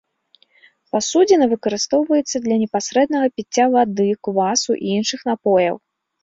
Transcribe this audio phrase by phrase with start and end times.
[0.93, 5.75] Пасудзіна выкарыстоўваецца для непасрэднага піцця вады, квасу і іншых напояў.